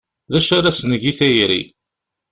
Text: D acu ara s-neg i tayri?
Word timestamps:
D 0.31 0.33
acu 0.37 0.51
ara 0.57 0.77
s-neg 0.77 1.03
i 1.11 1.13
tayri? 1.17 1.61